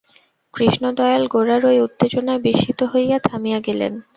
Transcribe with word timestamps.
কৃষ্ণদয়াল 0.53 1.23
গোরার 1.27 1.63
এই 1.71 1.79
উত্তেজনায় 1.81 2.43
বিস্মিত 2.45 2.79
হইয়া 2.91 3.17
থামিয়া 3.27 3.59
গেলেন। 3.67 3.93